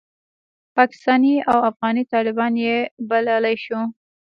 [0.77, 2.77] پاکستاني او افغاني طالبان یې
[3.09, 3.79] بللای شو.